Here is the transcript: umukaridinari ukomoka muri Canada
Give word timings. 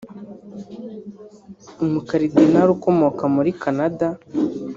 umukaridinari 1.83 2.69
ukomoka 2.77 3.23
muri 3.35 3.49
Canada 3.61 4.07